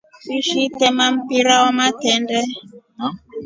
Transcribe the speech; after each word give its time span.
Wishi 0.27 0.59
itema 0.67 1.05
mpira 1.15 1.53
wa 1.61 1.71
matendee? 1.79 2.49